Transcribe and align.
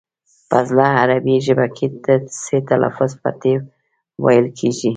په 0.49 0.57
زړه 0.69 0.85
عربي 1.01 1.35
ژبه 1.45 1.65
کې 1.75 1.85
د 2.05 2.07
ث 2.41 2.43
لفظ 2.83 3.11
په 3.21 3.29
ت 3.41 3.43
ویل 4.23 4.47
کېږي 4.59 4.89